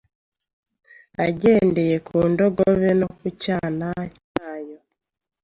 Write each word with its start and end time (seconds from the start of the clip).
agendera 1.25 1.97
ku 2.07 2.15
ndogobe 2.29 2.89
no 2.99 3.07
ku 3.17 3.25
cyana 3.43 3.87
cyayo." 4.29 4.77